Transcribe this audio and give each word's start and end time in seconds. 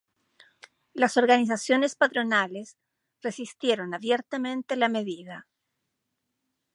Las 0.95 1.15
organizaciones 1.15 1.95
patronales 1.95 2.75
resistieron 3.21 3.93
abiertamente 3.93 4.75
la 4.75 4.89
medida. 4.89 5.45